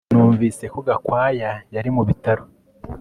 [0.13, 2.43] Numvise ko Gakwaya yari mu bitaro